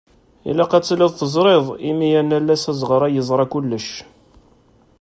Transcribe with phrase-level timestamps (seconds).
[0.49, 3.89] Ilaq ad tiliḍ teẓriḍ imi anallas azeɣray yeẓra kullec.